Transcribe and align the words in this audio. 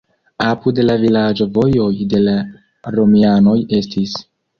Apud 0.45 0.79
la 0.85 0.93
vilaĝo 1.01 1.45
vojoj 1.57 1.89
de 2.13 2.21
la 2.29 2.33
romianoj 2.97 3.55
estis. 3.81 4.17